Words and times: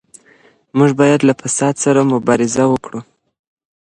موږ 0.77 0.91
بايد 0.99 1.21
له 1.27 1.33
فساد 1.41 1.75
سره 1.83 1.99
مبارزه 2.13 2.63
وکړو. 2.69 2.99